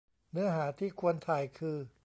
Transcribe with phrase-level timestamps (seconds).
[0.31, 1.77] เนื้อหาที่ควรถ่ายคือ